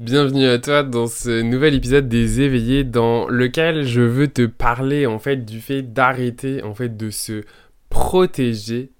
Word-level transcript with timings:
Bienvenue 0.00 0.46
à 0.46 0.58
toi 0.58 0.82
dans 0.82 1.06
ce 1.06 1.40
nouvel 1.40 1.72
épisode 1.72 2.08
des 2.08 2.40
éveillés 2.40 2.82
dans 2.82 3.28
lequel 3.28 3.84
je 3.84 4.00
veux 4.00 4.26
te 4.26 4.44
parler 4.44 5.06
en 5.06 5.20
fait 5.20 5.44
du 5.44 5.60
fait 5.60 5.82
d'arrêter 5.82 6.64
en 6.64 6.74
fait 6.74 6.96
de 6.96 7.10
se 7.10 7.44
protéger 7.90 8.90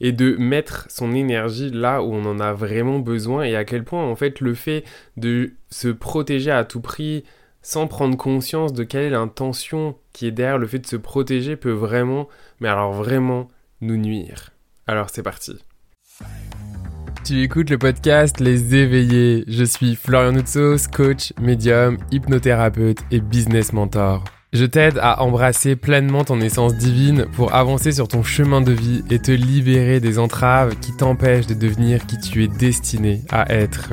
et 0.00 0.12
de 0.12 0.36
mettre 0.36 0.86
son 0.88 1.14
énergie 1.14 1.70
là 1.72 2.00
où 2.00 2.14
on 2.14 2.24
en 2.26 2.38
a 2.38 2.52
vraiment 2.52 3.00
besoin 3.00 3.42
et 3.42 3.56
à 3.56 3.64
quel 3.64 3.82
point 3.82 4.04
en 4.04 4.14
fait 4.14 4.40
le 4.40 4.54
fait 4.54 4.84
de 5.16 5.54
se 5.68 5.88
protéger 5.88 6.52
à 6.52 6.64
tout 6.64 6.80
prix 6.80 7.24
sans 7.60 7.88
prendre 7.88 8.16
conscience 8.16 8.72
de 8.72 8.84
quelle 8.84 9.06
est 9.06 9.10
l'intention 9.10 9.96
qui 10.12 10.28
est 10.28 10.30
derrière 10.30 10.58
le 10.58 10.68
fait 10.68 10.78
de 10.78 10.86
se 10.86 10.94
protéger 10.94 11.56
peut 11.56 11.72
vraiment, 11.72 12.28
mais 12.60 12.68
alors 12.68 12.92
vraiment, 12.92 13.48
nous 13.80 13.96
nuire. 13.96 14.52
Alors 14.86 15.10
c'est 15.10 15.24
parti. 15.24 15.58
Tu 17.26 17.42
écoutes 17.42 17.70
le 17.70 17.78
podcast 17.78 18.38
Les 18.38 18.76
Éveillés. 18.76 19.42
Je 19.48 19.64
suis 19.64 19.96
Florian 19.96 20.30
Noutsos, 20.30 20.86
coach, 20.94 21.32
médium, 21.40 21.98
hypnothérapeute 22.12 22.98
et 23.10 23.18
business 23.18 23.72
mentor. 23.72 24.22
Je 24.52 24.64
t'aide 24.64 24.96
à 25.02 25.20
embrasser 25.22 25.74
pleinement 25.74 26.22
ton 26.22 26.40
essence 26.40 26.76
divine 26.76 27.26
pour 27.32 27.52
avancer 27.52 27.90
sur 27.90 28.06
ton 28.06 28.22
chemin 28.22 28.60
de 28.60 28.70
vie 28.70 29.02
et 29.10 29.18
te 29.18 29.32
libérer 29.32 29.98
des 29.98 30.20
entraves 30.20 30.76
qui 30.76 30.96
t'empêchent 30.96 31.48
de 31.48 31.54
devenir 31.54 32.06
qui 32.06 32.16
tu 32.16 32.44
es 32.44 32.48
destiné 32.48 33.22
à 33.32 33.52
être. 33.52 33.90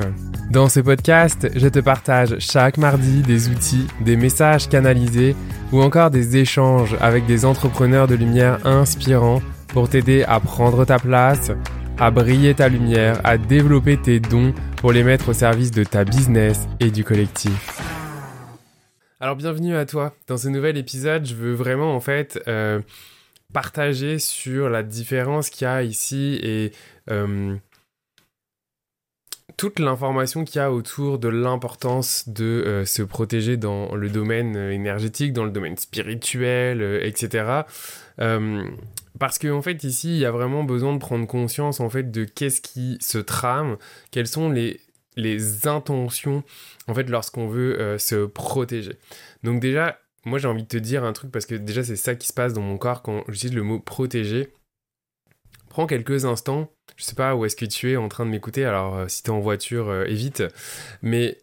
Dans 0.52 0.68
ce 0.68 0.78
podcast, 0.78 1.48
je 1.56 1.66
te 1.66 1.80
partage 1.80 2.36
chaque 2.38 2.78
mardi 2.78 3.22
des 3.22 3.48
outils, 3.48 3.88
des 4.00 4.16
messages 4.16 4.68
canalisés 4.68 5.34
ou 5.72 5.82
encore 5.82 6.12
des 6.12 6.36
échanges 6.36 6.96
avec 7.00 7.26
des 7.26 7.44
entrepreneurs 7.44 8.06
de 8.06 8.14
lumière 8.14 8.64
inspirants 8.64 9.42
pour 9.72 9.88
t'aider 9.88 10.22
à 10.22 10.38
prendre 10.38 10.84
ta 10.84 11.00
place, 11.00 11.50
à 11.98 12.10
briller 12.10 12.54
ta 12.54 12.68
lumière, 12.68 13.20
à 13.24 13.38
développer 13.38 13.96
tes 13.96 14.20
dons 14.20 14.52
pour 14.76 14.92
les 14.92 15.04
mettre 15.04 15.28
au 15.28 15.32
service 15.32 15.70
de 15.70 15.84
ta 15.84 16.04
business 16.04 16.66
et 16.80 16.90
du 16.90 17.04
collectif. 17.04 17.80
Alors 19.20 19.36
bienvenue 19.36 19.76
à 19.76 19.86
toi. 19.86 20.14
Dans 20.26 20.36
ce 20.36 20.48
nouvel 20.48 20.76
épisode, 20.76 21.24
je 21.26 21.34
veux 21.34 21.54
vraiment 21.54 21.94
en 21.94 22.00
fait 22.00 22.42
euh, 22.48 22.80
partager 23.52 24.18
sur 24.18 24.68
la 24.68 24.82
différence 24.82 25.50
qu'il 25.50 25.64
y 25.64 25.68
a 25.68 25.82
ici 25.82 26.38
et 26.42 26.72
euh, 27.10 27.54
toute 29.56 29.78
l'information 29.78 30.44
qu'il 30.44 30.56
y 30.56 30.62
a 30.62 30.72
autour 30.72 31.18
de 31.18 31.28
l'importance 31.28 32.28
de 32.28 32.44
euh, 32.44 32.84
se 32.84 33.02
protéger 33.02 33.56
dans 33.56 33.94
le 33.94 34.08
domaine 34.10 34.56
énergétique, 34.56 35.32
dans 35.32 35.44
le 35.44 35.50
domaine 35.50 35.76
spirituel, 35.76 37.00
etc. 37.02 37.62
parce 39.18 39.38
qu'en 39.38 39.56
en 39.56 39.62
fait 39.62 39.84
ici 39.84 40.16
il 40.16 40.18
y 40.18 40.24
a 40.24 40.30
vraiment 40.30 40.64
besoin 40.64 40.92
de 40.92 40.98
prendre 40.98 41.26
conscience 41.26 41.80
en 41.80 41.88
fait 41.88 42.10
de 42.10 42.24
qu'est-ce 42.24 42.60
qui 42.60 42.98
se 43.00 43.18
trame, 43.18 43.76
quelles 44.10 44.28
sont 44.28 44.50
les 44.50 44.80
intentions 45.66 46.42
en 46.86 46.94
fait 46.94 47.08
lorsqu'on 47.08 47.48
veut 47.48 47.80
euh, 47.80 47.98
se 47.98 48.26
protéger. 48.26 48.96
Donc 49.42 49.60
déjà, 49.60 49.98
moi 50.24 50.38
j'ai 50.38 50.48
envie 50.48 50.62
de 50.62 50.68
te 50.68 50.76
dire 50.76 51.04
un 51.04 51.12
truc 51.12 51.30
parce 51.30 51.46
que 51.46 51.54
déjà 51.54 51.82
c'est 51.82 51.96
ça 51.96 52.14
qui 52.14 52.26
se 52.28 52.32
passe 52.32 52.52
dans 52.52 52.62
mon 52.62 52.78
corps 52.78 53.02
quand 53.02 53.24
j'utilise 53.28 53.54
le 53.54 53.62
mot 53.62 53.80
protéger. 53.80 54.52
Prends 55.74 55.88
quelques 55.88 56.24
instants, 56.24 56.70
je 56.94 57.02
sais 57.02 57.16
pas 57.16 57.34
où 57.34 57.44
est-ce 57.44 57.56
que 57.56 57.64
tu 57.64 57.90
es 57.90 57.96
en 57.96 58.08
train 58.08 58.24
de 58.24 58.30
m'écouter, 58.30 58.64
alors 58.64 58.94
euh, 58.94 59.08
si 59.08 59.24
tu 59.24 59.30
es 59.30 59.32
en 59.32 59.40
voiture, 59.40 59.88
euh, 59.88 60.04
évite, 60.04 60.44
mais 61.02 61.42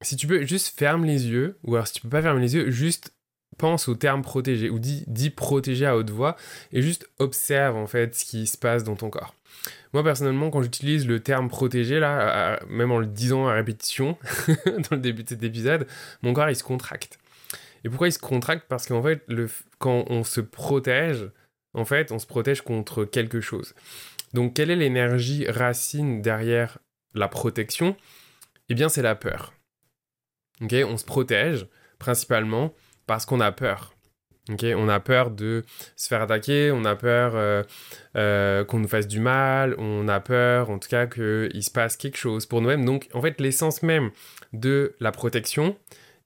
si 0.00 0.16
tu 0.16 0.26
peux 0.26 0.46
juste 0.46 0.74
ferme 0.74 1.04
les 1.04 1.26
yeux, 1.26 1.58
ou 1.64 1.74
alors 1.74 1.86
si 1.86 1.92
tu 1.92 2.00
peux 2.00 2.08
pas 2.08 2.22
fermer 2.22 2.40
les 2.40 2.54
yeux, 2.54 2.70
juste 2.70 3.12
pense 3.58 3.86
au 3.86 3.94
terme 3.94 4.22
protéger, 4.22 4.70
ou 4.70 4.78
dis, 4.78 5.04
dis 5.08 5.28
protéger 5.28 5.84
à 5.84 5.94
haute 5.94 6.08
voix, 6.08 6.36
et 6.72 6.80
juste 6.80 7.06
observe 7.18 7.76
en 7.76 7.86
fait 7.86 8.14
ce 8.14 8.24
qui 8.24 8.46
se 8.46 8.56
passe 8.56 8.82
dans 8.82 8.96
ton 8.96 9.10
corps. 9.10 9.34
Moi, 9.92 10.02
personnellement, 10.02 10.48
quand 10.48 10.62
j'utilise 10.62 11.06
le 11.06 11.20
terme 11.20 11.50
protégé, 11.50 12.00
là, 12.00 12.58
même 12.70 12.92
en 12.92 12.98
le 12.98 13.06
disant 13.06 13.46
à 13.46 13.52
répétition, 13.52 14.16
dans 14.64 14.96
le 14.96 15.02
début 15.02 15.24
de 15.24 15.28
cet 15.28 15.42
épisode, 15.42 15.86
mon 16.22 16.32
corps, 16.32 16.48
il 16.48 16.56
se 16.56 16.64
contracte. 16.64 17.18
Et 17.84 17.90
pourquoi 17.90 18.08
il 18.08 18.12
se 18.12 18.18
contracte? 18.18 18.64
Parce 18.70 18.86
qu'en 18.86 19.02
fait, 19.02 19.22
le, 19.28 19.50
quand 19.78 20.06
on 20.08 20.24
se 20.24 20.40
protège, 20.40 21.28
en 21.74 21.84
fait, 21.84 22.12
on 22.12 22.18
se 22.18 22.26
protège 22.26 22.62
contre 22.62 23.04
quelque 23.04 23.40
chose. 23.40 23.74
Donc, 24.32 24.54
quelle 24.54 24.70
est 24.70 24.76
l'énergie 24.76 25.46
racine 25.48 26.22
derrière 26.22 26.78
la 27.14 27.28
protection? 27.28 27.96
Eh 28.68 28.74
bien, 28.74 28.88
c'est 28.88 29.02
la 29.02 29.14
peur. 29.14 29.52
Ok? 30.60 30.74
On 30.86 30.96
se 30.96 31.04
protège 31.04 31.66
principalement 31.98 32.72
parce 33.06 33.26
qu'on 33.26 33.40
a 33.40 33.52
peur 33.52 33.94
on 34.76 34.88
a 34.88 35.00
peur 35.00 35.30
de 35.30 35.64
se 35.96 36.08
faire 36.08 36.22
attaquer, 36.22 36.70
on 36.70 36.84
a 36.84 36.96
peur 36.96 37.32
euh, 37.34 37.62
euh, 38.16 38.64
qu'on 38.64 38.78
nous 38.78 38.88
fasse 38.88 39.06
du 39.06 39.20
mal, 39.20 39.74
on 39.78 40.08
a 40.08 40.20
peur 40.20 40.70
en 40.70 40.78
tout 40.78 40.88
cas 40.88 41.06
qu'il 41.06 41.62
se 41.62 41.70
passe 41.70 41.96
quelque 41.96 42.18
chose 42.18 42.46
pour 42.46 42.60
nous-mêmes. 42.60 42.84
Donc 42.84 43.08
en 43.14 43.22
fait 43.22 43.40
l'essence 43.40 43.82
même 43.82 44.10
de 44.52 44.94
la 45.00 45.12
protection 45.12 45.76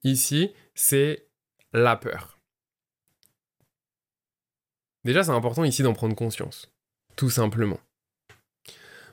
ici, 0.04 0.52
c'est 0.74 1.26
la 1.72 1.96
peur. 1.96 2.37
Déjà 5.08 5.24
c'est 5.24 5.30
important 5.30 5.64
ici 5.64 5.82
d'en 5.82 5.94
prendre 5.94 6.14
conscience, 6.14 6.70
tout 7.16 7.30
simplement. 7.30 7.80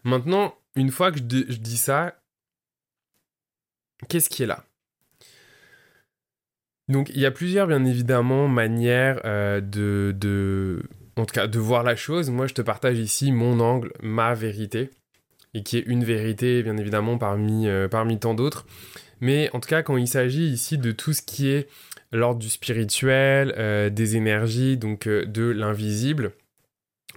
Maintenant, 0.03 0.53
une 0.75 0.91
fois 0.91 1.09
que 1.09 1.19
je 1.19 1.23
dis 1.23 1.77
ça, 1.77 2.19
qu'est-ce 4.09 4.29
qui 4.29 4.43
est 4.43 4.45
là? 4.45 4.65
Donc 6.89 7.11
il 7.11 7.21
y 7.21 7.25
a 7.25 7.31
plusieurs 7.31 7.67
bien 7.67 7.85
évidemment 7.85 8.49
manières 8.49 9.21
euh, 9.23 9.61
de, 9.61 10.83
en 11.15 11.25
tout 11.25 11.33
cas, 11.33 11.47
de 11.47 11.59
voir 11.59 11.83
la 11.83 11.95
chose. 11.95 12.29
Moi 12.29 12.47
je 12.47 12.53
te 12.53 12.61
partage 12.61 12.97
ici 12.99 13.31
mon 13.31 13.61
angle, 13.61 13.93
ma 14.01 14.33
vérité, 14.33 14.91
et 15.53 15.63
qui 15.63 15.77
est 15.77 15.85
une 15.87 16.03
vérité 16.03 16.61
bien 16.61 16.75
évidemment 16.75 17.17
parmi, 17.17 17.69
euh, 17.69 17.87
parmi 17.87 18.19
tant 18.19 18.33
d'autres. 18.33 18.65
Mais 19.21 19.49
en 19.53 19.61
tout 19.61 19.69
cas 19.69 19.81
quand 19.81 19.95
il 19.95 20.09
s'agit 20.09 20.49
ici 20.49 20.77
de 20.77 20.91
tout 20.91 21.13
ce 21.13 21.21
qui 21.21 21.47
est 21.47 21.69
l'ordre 22.15 22.39
du 22.39 22.49
spirituel, 22.49 23.53
euh, 23.57 23.89
des 23.89 24.15
énergies, 24.15 24.77
donc 24.77 25.07
de 25.07 25.43
l'invisible, 25.43 26.31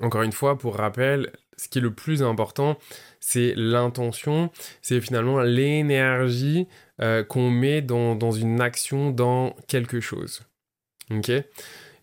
encore 0.00 0.22
une 0.22 0.32
fois 0.32 0.59
pour 0.59 0.76
rappel, 0.76 1.32
ce 1.56 1.69
qui 1.69 1.78
est 1.78 1.82
le 1.82 1.92
plus 1.92 2.22
important, 2.22 2.78
c'est 3.20 3.53
l'intention, 3.56 4.50
c'est 4.81 5.00
finalement 5.00 5.41
l'énergie 5.41 6.69
euh, 7.00 7.25
qu'on 7.25 7.50
met 7.50 7.82
dans, 7.82 8.31
une 8.31 8.60
action, 8.60 9.10
dans 9.10 9.54
quelque 9.66 10.00
chose. 10.00 10.42
Ok? 11.10 11.32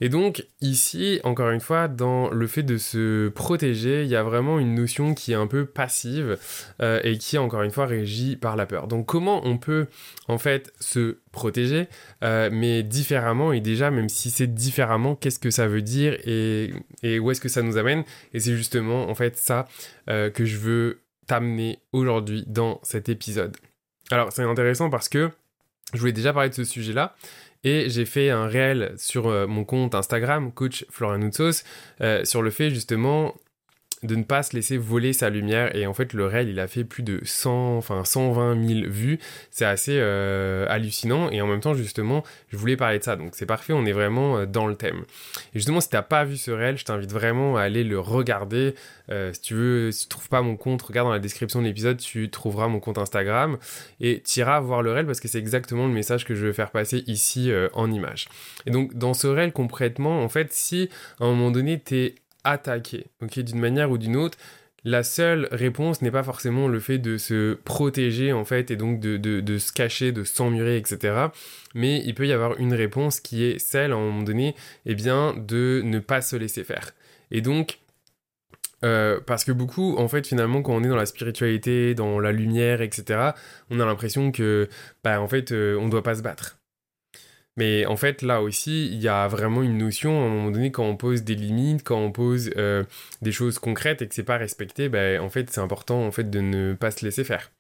Et 0.01 0.09
donc 0.09 0.45
ici, 0.61 1.19
encore 1.23 1.49
une 1.49 1.59
fois, 1.59 1.87
dans 1.87 2.29
le 2.29 2.47
fait 2.47 2.63
de 2.63 2.77
se 2.77 3.29
protéger, 3.29 4.03
il 4.03 4.09
y 4.09 4.15
a 4.15 4.23
vraiment 4.23 4.59
une 4.59 4.75
notion 4.75 5.13
qui 5.13 5.31
est 5.31 5.35
un 5.35 5.47
peu 5.47 5.65
passive 5.65 6.37
euh, 6.81 6.99
et 7.03 7.17
qui 7.17 7.37
encore 7.37 7.63
une 7.63 7.71
fois 7.71 7.85
régie 7.85 8.35
par 8.35 8.55
la 8.55 8.65
peur. 8.65 8.87
Donc 8.87 9.05
comment 9.05 9.45
on 9.45 9.57
peut 9.57 9.87
en 10.27 10.37
fait 10.37 10.73
se 10.79 11.17
protéger, 11.31 11.87
euh, 12.23 12.49
mais 12.51 12.83
différemment 12.83 13.53
et 13.53 13.61
déjà 13.61 13.91
même 13.91 14.09
si 14.09 14.29
c'est 14.29 14.53
différemment, 14.53 15.15
qu'est-ce 15.15 15.39
que 15.39 15.51
ça 15.51 15.67
veut 15.67 15.81
dire 15.81 16.17
et, 16.25 16.73
et 17.03 17.19
où 17.19 17.31
est-ce 17.31 17.41
que 17.41 17.49
ça 17.49 17.61
nous 17.61 17.77
amène? 17.77 18.03
Et 18.33 18.39
c'est 18.39 18.55
justement 18.55 19.09
en 19.09 19.15
fait 19.15 19.37
ça 19.37 19.67
que 20.07 20.45
je 20.45 20.57
veux 20.57 21.01
t'amener 21.27 21.79
aujourd'hui 21.91 22.43
dans 22.47 22.79
cet 22.83 23.09
épisode. 23.09 23.57
Alors 24.11 24.31
c'est 24.31 24.43
intéressant 24.43 24.89
parce 24.89 25.09
que 25.09 25.31
je 25.93 25.99
voulais 25.99 26.11
déjà 26.11 26.33
parler 26.33 26.49
de 26.49 26.55
ce 26.55 26.63
sujet-là 26.63 27.15
et 27.65 27.89
j'ai 27.89 28.05
fait 28.05 28.29
un 28.29 28.45
réel 28.45 28.93
sur 28.95 29.27
euh, 29.27 29.47
mon 29.47 29.65
compte 29.65 29.95
Instagram, 29.95 30.51
coach 30.53 30.85
Florian 30.89 31.29
euh, 32.01 32.23
sur 32.23 32.41
le 32.41 32.51
fait 32.51 32.69
justement 32.69 33.35
de 34.05 34.15
ne 34.15 34.23
pas 34.23 34.43
se 34.43 34.55
laisser 34.55 34.77
voler 34.77 35.13
sa 35.13 35.29
lumière. 35.29 35.75
Et 35.75 35.87
en 35.87 35.93
fait, 35.93 36.13
le 36.13 36.25
réel, 36.25 36.49
il 36.49 36.59
a 36.59 36.67
fait 36.67 36.83
plus 36.83 37.03
de 37.03 37.19
100, 37.23 37.77
enfin 37.77 38.03
120 38.03 38.67
000 38.67 38.89
vues. 38.89 39.19
C'est 39.51 39.65
assez 39.65 39.97
euh, 39.99 40.65
hallucinant. 40.69 41.29
Et 41.31 41.41
en 41.41 41.47
même 41.47 41.59
temps, 41.59 41.73
justement, 41.73 42.23
je 42.49 42.57
voulais 42.57 42.77
parler 42.77 42.99
de 42.99 43.03
ça. 43.03 43.15
Donc 43.15 43.35
c'est 43.35 43.45
parfait, 43.45 43.73
on 43.73 43.85
est 43.85 43.91
vraiment 43.91 44.37
euh, 44.37 44.45
dans 44.45 44.67
le 44.67 44.75
thème. 44.75 45.05
Et 45.53 45.59
justement, 45.59 45.81
si 45.81 45.89
t'as 45.89 46.01
pas 46.01 46.23
vu 46.23 46.37
ce 46.37 46.51
réel, 46.51 46.77
je 46.77 46.85
t'invite 46.85 47.11
vraiment 47.11 47.57
à 47.57 47.61
aller 47.61 47.83
le 47.83 47.99
regarder. 47.99 48.75
Euh, 49.11 49.33
si 49.33 49.41
tu 49.41 49.53
veux, 49.53 49.91
si 49.91 50.03
tu 50.03 50.09
trouves 50.09 50.29
pas 50.29 50.41
mon 50.41 50.55
compte, 50.55 50.81
regarde 50.81 51.07
dans 51.07 51.13
la 51.13 51.19
description 51.19 51.61
de 51.61 51.67
l'épisode, 51.67 51.97
tu 51.97 52.29
trouveras 52.29 52.67
mon 52.67 52.79
compte 52.79 52.97
Instagram. 52.97 53.57
Et 53.99 54.21
tu 54.21 54.39
iras 54.39 54.59
voir 54.59 54.81
le 54.81 54.91
réel 54.91 55.05
parce 55.05 55.19
que 55.19 55.27
c'est 55.27 55.39
exactement 55.39 55.87
le 55.87 55.93
message 55.93 56.25
que 56.25 56.35
je 56.35 56.45
veux 56.45 56.53
faire 56.53 56.71
passer 56.71 57.03
ici 57.07 57.51
en 57.73 57.91
image. 57.91 58.27
Et 58.65 58.71
donc, 58.71 58.93
dans 58.95 59.13
ce 59.13 59.27
réel, 59.27 59.51
concrètement, 59.51 60.23
en 60.23 60.29
fait, 60.29 60.51
si 60.53 60.89
à 61.19 61.25
un 61.25 61.29
moment 61.29 61.51
donné, 61.51 61.79
t'es 61.79 62.15
attaquer, 62.45 63.07
ok, 63.21 63.39
d'une 63.39 63.59
manière 63.59 63.91
ou 63.91 63.97
d'une 63.97 64.15
autre. 64.15 64.37
La 64.87 65.01
seule 65.01 65.47
réponse 65.51 66.03
n'est 66.03 66.11
pas 66.11 66.21
forcément 66.21 66.67
le 66.67 66.79
fait 66.79 66.99
de 66.99 67.17
se 67.17 67.55
protéger 67.55 68.31
en 68.33 68.45
fait 68.45 68.69
et 68.69 68.75
donc 68.75 68.99
de, 68.99 69.57
se 69.57 69.73
cacher, 69.73 70.11
de 70.11 70.23
s'emmurer, 70.23 70.77
etc. 70.77 71.27
Mais 71.73 72.03
il 72.05 72.13
peut 72.13 72.27
y 72.27 72.31
avoir 72.31 72.59
une 72.59 72.73
réponse 72.73 73.19
qui 73.19 73.43
est 73.43 73.57
celle 73.57 73.91
à 73.91 73.95
un 73.95 73.99
moment 73.99 74.21
donné, 74.21 74.55
eh 74.85 74.93
bien, 74.93 75.33
de 75.35 75.81
ne 75.83 75.97
pas 75.97 76.21
se 76.21 76.35
laisser 76.35 76.63
faire. 76.63 76.91
Et 77.31 77.41
donc, 77.41 77.79
euh, 78.83 79.19
parce 79.25 79.43
que 79.43 79.51
beaucoup, 79.51 79.95
en 79.97 80.07
fait, 80.07 80.27
finalement, 80.27 80.61
quand 80.61 80.75
on 80.75 80.83
est 80.83 80.87
dans 80.87 80.95
la 80.95 81.07
spiritualité, 81.07 81.95
dans 81.95 82.19
la 82.19 82.31
lumière, 82.31 82.81
etc., 82.81 83.31
on 83.71 83.79
a 83.79 83.85
l'impression 83.85 84.31
que, 84.31 84.69
bah, 85.03 85.19
en 85.19 85.27
fait, 85.27 85.51
euh, 85.51 85.77
on 85.79 85.85
ne 85.85 85.89
doit 85.89 86.03
pas 86.03 86.15
se 86.15 86.21
battre. 86.21 86.59
Mais 87.57 87.85
en 87.85 87.95
fait, 87.95 88.21
là 88.21 88.41
aussi, 88.41 88.87
il 88.87 89.01
y 89.01 89.07
a 89.07 89.27
vraiment 89.27 89.63
une 89.63 89.77
notion, 89.77 90.21
à 90.23 90.25
un 90.25 90.29
moment 90.29 90.51
donné, 90.51 90.71
quand 90.71 90.83
on 90.85 90.97
pose 90.97 91.23
des 91.23 91.35
limites, 91.35 91.83
quand 91.83 91.97
on 91.99 92.11
pose 92.11 92.51
euh, 92.57 92.83
des 93.21 93.31
choses 93.31 93.59
concrètes 93.59 94.01
et 94.01 94.07
que 94.07 94.13
c'est 94.15 94.23
pas 94.23 94.37
respecté, 94.37 94.89
ben, 94.89 95.21
en 95.21 95.29
fait, 95.29 95.49
c'est 95.49 95.61
important 95.61 96.05
en 96.05 96.11
fait, 96.11 96.29
de 96.29 96.41
ne 96.41 96.73
pas 96.73 96.91
se 96.91 97.05
laisser 97.05 97.23
faire. 97.23 97.51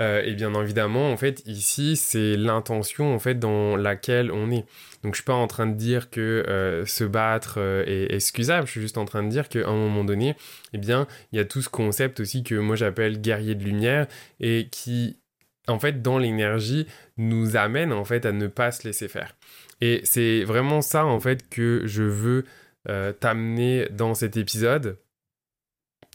euh, 0.00 0.22
et 0.24 0.34
bien 0.34 0.52
évidemment, 0.62 1.10
en 1.12 1.16
fait, 1.16 1.42
ici, 1.46 1.96
c'est 1.96 2.36
l'intention, 2.36 3.14
en 3.14 3.18
fait, 3.18 3.34
dans 3.38 3.76
laquelle 3.76 4.30
on 4.32 4.50
est. 4.50 4.64
Donc, 5.02 5.14
je 5.14 5.18
suis 5.18 5.24
pas 5.24 5.34
en 5.34 5.46
train 5.48 5.66
de 5.66 5.74
dire 5.74 6.10
que 6.10 6.44
euh, 6.48 6.86
se 6.86 7.04
battre 7.04 7.58
est 7.86 8.12
excusable, 8.14 8.66
je 8.66 8.72
suis 8.72 8.80
juste 8.80 8.98
en 8.98 9.04
train 9.04 9.22
de 9.24 9.28
dire 9.28 9.48
qu'à 9.48 9.66
un 9.68 9.72
moment 9.74 10.04
donné, 10.04 10.36
eh 10.72 10.78
bien, 10.78 11.06
il 11.32 11.38
y 11.38 11.40
a 11.40 11.44
tout 11.44 11.62
ce 11.62 11.68
concept 11.68 12.20
aussi 12.20 12.42
que 12.44 12.54
moi 12.56 12.76
j'appelle 12.76 13.20
guerrier 13.20 13.54
de 13.54 13.64
lumière 13.64 14.06
et 14.40 14.68
qui, 14.70 15.18
en 15.68 15.78
fait, 15.78 16.02
dans 16.02 16.18
l'énergie, 16.18 16.86
nous 17.16 17.56
amène, 17.56 17.92
en 17.92 18.04
fait, 18.04 18.26
à 18.26 18.32
ne 18.32 18.46
pas 18.46 18.72
se 18.72 18.86
laisser 18.86 19.08
faire. 19.08 19.36
Et 19.80 20.00
c'est 20.04 20.42
vraiment 20.44 20.80
ça, 20.82 21.04
en 21.04 21.20
fait, 21.20 21.48
que 21.48 21.82
je 21.84 22.02
veux 22.02 22.44
t'amener 23.20 23.86
dans 23.90 24.14
cet 24.14 24.38
épisode. 24.38 24.98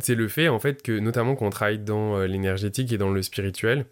C'est 0.02 0.16
le 0.16 0.28
fait 0.28 0.50
en 0.50 0.60
fait 0.60 0.82
que 0.82 0.98
notamment 0.98 1.36
qu'on 1.36 1.50
travaille 1.50 1.80
dans 1.80 2.18
euh, 2.18 2.26
l'énergétique 2.26 2.92
et 2.92 2.98
dans 2.98 3.12
le 3.12 3.22
spirituel, 3.22 3.86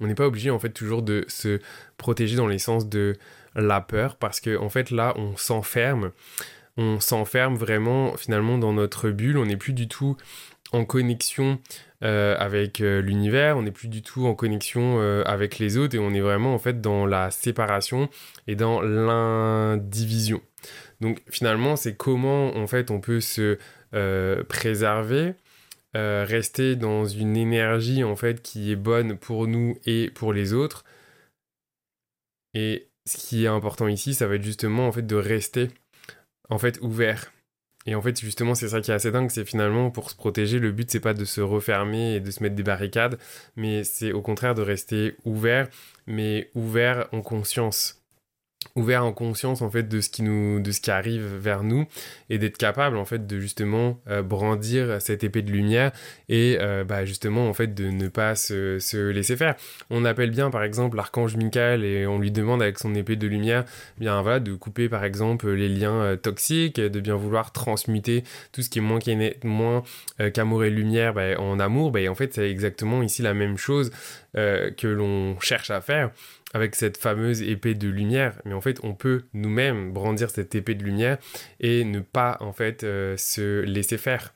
on 0.00 0.06
n'est 0.06 0.14
pas 0.14 0.26
obligé 0.26 0.50
en 0.50 0.58
fait 0.58 0.70
toujours 0.70 1.02
de 1.02 1.24
se 1.28 1.60
protéger 1.96 2.36
dans 2.36 2.46
l'essence 2.46 2.88
de 2.88 3.16
la 3.54 3.80
peur 3.80 4.16
parce 4.16 4.40
que 4.40 4.56
en 4.56 4.68
fait 4.68 4.90
là 4.90 5.12
on 5.16 5.36
s'enferme, 5.36 6.12
on 6.76 7.00
s'enferme 7.00 7.56
vraiment 7.56 8.16
finalement 8.16 8.56
dans 8.56 8.72
notre 8.72 9.10
bulle, 9.10 9.36
on 9.36 9.46
n'est 9.46 9.56
plus 9.56 9.72
du 9.72 9.88
tout 9.88 10.16
en 10.72 10.84
connexion 10.84 11.60
euh, 12.04 12.36
avec 12.38 12.80
euh, 12.80 13.00
l'univers, 13.00 13.56
on 13.56 13.62
n'est 13.62 13.72
plus 13.72 13.88
du 13.88 14.02
tout 14.02 14.26
en 14.26 14.34
connexion 14.34 15.00
avec 15.24 15.58
les 15.58 15.76
autres 15.76 15.94
et 15.94 15.98
on 15.98 16.12
est 16.14 16.20
vraiment 16.20 16.54
en 16.54 16.58
fait 16.58 16.80
dans 16.80 17.06
la 17.06 17.30
séparation 17.30 18.08
et 18.46 18.56
dans 18.56 18.80
l'indivision. 18.80 20.40
Donc 21.00 21.22
finalement 21.30 21.76
c'est 21.76 21.96
comment 21.96 22.56
en 22.56 22.66
fait 22.66 22.90
on 22.90 23.00
peut 23.00 23.20
se 23.20 23.58
euh, 23.94 24.44
préserver, 24.44 25.34
euh, 25.96 26.24
rester 26.28 26.76
dans 26.76 27.06
une 27.06 27.36
énergie 27.36 28.04
en 28.04 28.16
fait 28.16 28.42
qui 28.42 28.70
est 28.70 28.76
bonne 28.76 29.16
pour 29.16 29.46
nous 29.46 29.78
et 29.86 30.10
pour 30.10 30.32
les 30.32 30.52
autres. 30.52 30.84
Et 32.54 32.88
ce 33.06 33.16
qui 33.16 33.44
est 33.44 33.48
important 33.48 33.88
ici, 33.88 34.12
ça 34.14 34.26
va 34.26 34.34
être 34.34 34.44
justement 34.44 34.88
en 34.88 34.92
fait 34.92 35.06
de 35.06 35.16
rester 35.16 35.68
en 36.50 36.58
fait 36.58 36.78
ouvert. 36.82 37.32
Et 37.86 37.94
en 37.94 38.02
fait, 38.02 38.20
justement, 38.20 38.54
c'est 38.54 38.68
ça 38.68 38.80
qui 38.80 38.90
est 38.90 38.94
assez 38.94 39.10
dingue, 39.10 39.30
c'est 39.30 39.44
finalement 39.44 39.90
pour 39.90 40.10
se 40.10 40.16
protéger, 40.16 40.58
le 40.58 40.72
but 40.72 40.90
c'est 40.90 41.00
pas 41.00 41.14
de 41.14 41.24
se 41.24 41.40
refermer 41.40 42.16
et 42.16 42.20
de 42.20 42.30
se 42.30 42.42
mettre 42.42 42.54
des 42.54 42.62
barricades, 42.62 43.18
mais 43.56 43.84
c'est 43.84 44.12
au 44.12 44.20
contraire 44.20 44.54
de 44.54 44.62
rester 44.62 45.16
ouvert, 45.24 45.68
mais 46.06 46.50
ouvert 46.54 47.08
en 47.12 47.22
conscience 47.22 48.02
ouvert 48.74 49.04
en 49.04 49.12
conscience 49.12 49.62
en 49.62 49.70
fait 49.70 49.88
de 49.88 50.00
ce 50.00 50.08
qui 50.08 50.22
nous 50.22 50.60
de 50.60 50.72
ce 50.72 50.80
qui 50.80 50.90
arrive 50.90 51.24
vers 51.36 51.62
nous 51.62 51.86
et 52.28 52.38
d'être 52.38 52.58
capable 52.58 52.96
en 52.96 53.04
fait 53.04 53.26
de 53.26 53.38
justement 53.38 54.00
euh, 54.08 54.22
brandir 54.22 55.00
cette 55.00 55.22
épée 55.22 55.42
de 55.42 55.50
lumière 55.50 55.92
et 56.28 56.58
euh, 56.60 56.84
bah, 56.84 57.04
justement 57.04 57.48
en 57.48 57.54
fait 57.54 57.74
de 57.74 57.88
ne 57.88 58.08
pas 58.08 58.34
se, 58.34 58.78
se, 58.78 58.96
laisser 58.96 59.36
faire. 59.36 59.54
On 59.90 60.04
appelle 60.04 60.30
bien 60.30 60.50
par 60.50 60.64
exemple 60.64 60.96
l'archange 60.96 61.36
Michael 61.36 61.84
et 61.84 62.06
on 62.06 62.18
lui 62.18 62.32
demande 62.32 62.60
avec 62.60 62.78
son 62.78 62.94
épée 62.94 63.16
de 63.16 63.26
lumière 63.26 63.64
eh 63.96 64.00
bien 64.00 64.20
voilà 64.22 64.40
de 64.40 64.54
couper 64.54 64.88
par 64.88 65.04
exemple 65.04 65.50
les 65.50 65.68
liens 65.68 66.00
euh, 66.02 66.16
toxiques 66.16 66.80
de 66.80 67.00
bien 67.00 67.14
vouloir 67.14 67.52
transmuter 67.52 68.24
tout 68.52 68.62
ce 68.62 68.70
qui 68.70 68.80
est 68.80 68.82
moins 68.82 68.98
moins 69.44 69.82
qu'amour 70.34 70.64
et 70.64 70.70
lumière 70.70 71.14
bah, 71.14 71.38
en 71.38 71.60
amour. 71.60 71.92
Bah, 71.92 72.00
en 72.08 72.14
fait 72.14 72.34
c'est 72.34 72.50
exactement 72.50 73.02
ici 73.02 73.22
la 73.22 73.34
même 73.34 73.56
chose 73.56 73.90
que 74.34 74.86
l'on 74.86 75.40
cherche 75.40 75.70
à 75.70 75.80
faire 75.80 76.10
avec 76.54 76.74
cette 76.74 76.96
fameuse 76.96 77.42
épée 77.42 77.74
de 77.74 77.88
lumière, 77.88 78.40
mais 78.44 78.54
en 78.54 78.60
fait 78.60 78.80
on 78.82 78.94
peut 78.94 79.24
nous-mêmes 79.34 79.92
brandir 79.92 80.30
cette 80.30 80.54
épée 80.54 80.74
de 80.74 80.84
lumière 80.84 81.18
et 81.60 81.84
ne 81.84 82.00
pas 82.00 82.36
en 82.40 82.52
fait 82.52 82.84
euh, 82.84 83.16
se 83.16 83.60
laisser 83.60 83.98
faire. 83.98 84.34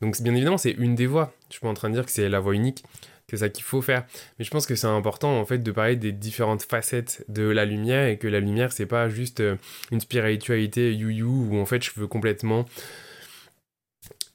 Donc 0.00 0.20
bien 0.20 0.34
évidemment 0.34 0.58
c'est 0.58 0.72
une 0.72 0.94
des 0.94 1.06
voies. 1.06 1.32
Je 1.48 1.54
suis 1.54 1.60
pas 1.60 1.68
en 1.68 1.74
train 1.74 1.88
de 1.88 1.94
dire 1.94 2.04
que 2.04 2.10
c'est 2.10 2.28
la 2.28 2.40
voie 2.40 2.54
unique, 2.54 2.84
c'est 3.30 3.38
ça 3.38 3.48
qu'il 3.48 3.64
faut 3.64 3.80
faire. 3.80 4.04
Mais 4.38 4.44
je 4.44 4.50
pense 4.50 4.66
que 4.66 4.74
c'est 4.74 4.86
important 4.86 5.40
en 5.40 5.44
fait 5.46 5.58
de 5.58 5.72
parler 5.72 5.96
des 5.96 6.12
différentes 6.12 6.62
facettes 6.62 7.24
de 7.28 7.44
la 7.44 7.64
lumière 7.64 8.08
et 8.08 8.18
que 8.18 8.28
la 8.28 8.40
lumière 8.40 8.72
c'est 8.72 8.86
pas 8.86 9.08
juste 9.08 9.40
euh, 9.40 9.56
une 9.90 10.00
spiritualité 10.00 10.92
you-you 10.92 11.48
où 11.50 11.58
en 11.58 11.66
fait 11.66 11.82
je 11.82 11.90
veux 11.96 12.06
complètement 12.06 12.66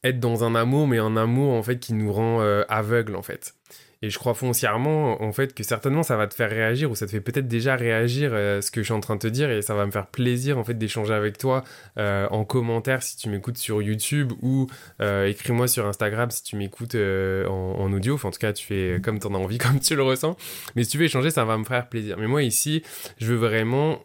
être 0.04 0.20
dans 0.20 0.44
un 0.44 0.56
amour 0.56 0.88
mais 0.88 0.98
un 0.98 1.16
amour 1.18 1.54
en 1.54 1.62
fait 1.62 1.80
qui 1.80 1.94
nous 1.94 2.12
rend 2.12 2.42
euh, 2.42 2.64
aveugle 2.70 3.16
en 3.16 3.22
fait. 3.22 3.54
Et 4.02 4.10
je 4.10 4.18
crois 4.18 4.34
foncièrement, 4.34 5.22
en 5.22 5.34
fait, 5.34 5.54
que 5.54 5.62
certainement 5.62 6.04
ça 6.04 6.16
va 6.16 6.28
te 6.28 6.34
faire 6.34 6.50
réagir 6.50 6.90
ou 6.90 6.96
ça 6.96 7.06
te 7.06 7.12
fait 7.12 7.20
peut-être 7.20 7.50
déjà 7.50 7.76
réagir 7.76 8.32
euh, 8.34 8.62
ce 8.62 8.72
que 8.72 8.80
je 8.82 8.86
suis 8.86 8.94
en 8.94 9.02
train 9.02 9.16
de 9.16 9.20
te 9.20 9.28
dire 9.28 9.52
et 9.52 9.62
ça 9.62 9.76
va 9.76 9.86
me 9.86 9.92
faire 9.92 10.08
plaisir, 10.08 10.58
en 10.58 10.64
fait, 10.64 10.74
d'échanger 10.74 11.14
avec 11.14 11.38
toi 11.38 11.66
euh, 11.98 12.26
en 12.30 12.46
commentaire 12.46 13.04
si 13.04 13.18
tu 13.18 13.28
m'écoutes 13.28 13.58
sur 13.58 13.82
YouTube 13.82 14.32
ou 14.42 14.68
euh, 15.02 15.28
écris-moi 15.28 15.68
sur 15.68 15.86
Instagram 15.86 16.32
si 16.32 16.44
tu 16.44 16.56
m'écoutes 16.56 16.96
en, 16.96 17.92
audio. 17.92 18.18
En 18.24 18.32
tout 18.32 18.40
cas, 18.40 18.54
tu 18.54 18.66
fais 18.66 19.02
comme 19.04 19.20
tu 19.20 19.28
en 19.28 19.36
as 19.36 19.38
envie, 19.38 19.58
comme 19.60 19.82
tu 19.82 19.98
le 19.98 20.04
ressens. 20.04 20.38
Mais 20.76 20.86
si 20.86 20.92
tu 20.92 20.98
veux 20.98 21.06
échanger, 21.06 21.30
ça 21.30 21.44
va 21.44 21.58
me 21.58 21.66
faire 21.66 21.90
plaisir. 21.90 22.18
Mais 22.18 22.28
moi, 22.28 22.44
ici, 22.44 22.84
je 23.18 23.26
veux 23.34 23.38
vraiment 23.38 24.02